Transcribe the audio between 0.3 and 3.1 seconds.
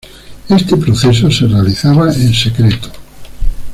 Este proceso se realizaba en secreto.